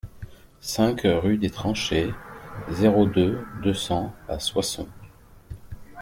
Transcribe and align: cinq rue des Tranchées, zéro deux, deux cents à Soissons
cinq 0.61 1.01
rue 1.03 1.37
des 1.37 1.51
Tranchées, 1.51 2.11
zéro 2.71 3.05
deux, 3.05 3.45
deux 3.61 3.75
cents 3.75 4.11
à 4.27 4.39
Soissons 4.39 4.89